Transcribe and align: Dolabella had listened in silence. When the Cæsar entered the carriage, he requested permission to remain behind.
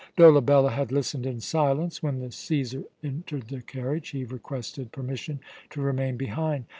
Dolabella 0.17 0.71
had 0.71 0.91
listened 0.91 1.27
in 1.27 1.41
silence. 1.41 2.01
When 2.01 2.21
the 2.21 2.29
Cæsar 2.29 2.85
entered 3.03 3.49
the 3.49 3.61
carriage, 3.61 4.09
he 4.09 4.23
requested 4.23 4.91
permission 4.91 5.41
to 5.69 5.79
remain 5.79 6.17
behind. 6.17 6.65